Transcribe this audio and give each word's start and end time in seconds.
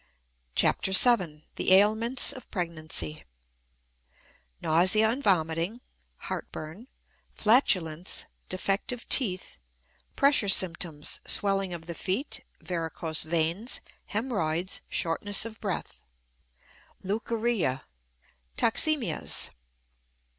CHAPTER 0.55 0.93
VII 0.93 1.45
THE 1.57 1.73
AILMENTS 1.73 2.33
OF 2.33 2.49
PREGNANCY 2.49 3.23
Nausea 4.59 5.07
and 5.11 5.21
Vomiting 5.21 5.81
Heartburn 6.21 6.87
Flatulence 7.35 8.25
Defective 8.49 9.07
Teeth 9.09 9.59
Pressure 10.15 10.49
Symptoms: 10.49 11.19
Swelling 11.27 11.71
of 11.71 11.85
the 11.85 11.93
Feet; 11.93 12.43
Varicose 12.61 13.21
Veins; 13.21 13.79
Hemorrhoids; 14.07 14.81
Shortness 14.89 15.45
of 15.45 15.61
Breath 15.61 16.01
Leucorrhea 17.03 17.85
Toxemias. 18.57 19.51